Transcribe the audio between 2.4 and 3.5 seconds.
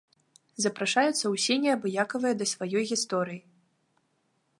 сваёй гісторыі!